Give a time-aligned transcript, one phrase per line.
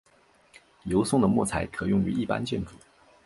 [0.85, 2.71] 油松的木材可用于一般建筑。